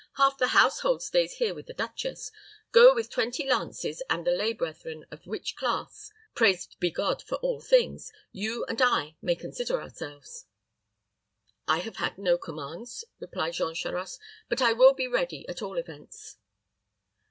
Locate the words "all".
7.35-7.59, 15.61-15.77